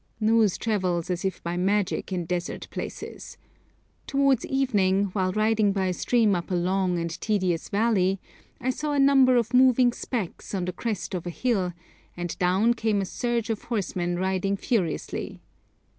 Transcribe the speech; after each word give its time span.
News 0.19 0.57
travels 0.57 1.11
as 1.11 1.23
if 1.23 1.43
by 1.43 1.57
magic 1.57 2.11
in 2.11 2.25
desert 2.25 2.67
places. 2.71 3.37
Towards 4.07 4.47
evening, 4.47 5.11
while 5.13 5.31
riding 5.31 5.71
by 5.73 5.85
a 5.85 5.93
stream 5.93 6.33
up 6.35 6.49
a 6.49 6.55
long 6.55 6.97
and 6.97 7.11
tedious 7.21 7.69
valley, 7.69 8.19
I 8.59 8.71
saw 8.71 8.93
a 8.93 8.99
number 8.99 9.35
of 9.35 9.53
moving 9.53 9.93
specks 9.93 10.55
on 10.55 10.65
the 10.65 10.73
crest 10.73 11.13
of 11.13 11.27
a 11.27 11.29
hill, 11.29 11.73
and 12.17 12.35
down 12.39 12.73
came 12.73 12.99
a 12.99 13.05
surge 13.05 13.51
of 13.51 13.65
horsemen 13.65 14.17
riding 14.17 14.57
furiously. 14.57 15.39